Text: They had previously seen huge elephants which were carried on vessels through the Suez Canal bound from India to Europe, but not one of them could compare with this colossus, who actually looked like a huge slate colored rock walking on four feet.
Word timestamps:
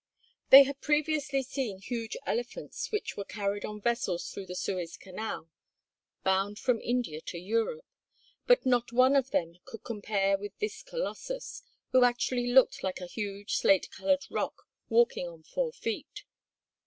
They 0.49 0.63
had 0.63 0.81
previously 0.81 1.43
seen 1.43 1.77
huge 1.77 2.17
elephants 2.25 2.91
which 2.91 3.15
were 3.15 3.23
carried 3.23 3.63
on 3.63 3.79
vessels 3.79 4.31
through 4.31 4.47
the 4.47 4.55
Suez 4.55 4.97
Canal 4.97 5.51
bound 6.23 6.57
from 6.57 6.81
India 6.81 7.21
to 7.27 7.37
Europe, 7.37 7.85
but 8.47 8.65
not 8.65 8.91
one 8.91 9.15
of 9.15 9.29
them 9.29 9.59
could 9.63 9.83
compare 9.83 10.39
with 10.39 10.57
this 10.57 10.81
colossus, 10.81 11.61
who 11.91 12.03
actually 12.03 12.47
looked 12.51 12.81
like 12.81 12.99
a 12.99 13.05
huge 13.05 13.53
slate 13.57 13.91
colored 13.91 14.25
rock 14.31 14.63
walking 14.89 15.27
on 15.27 15.43
four 15.43 15.71
feet. 15.71 16.23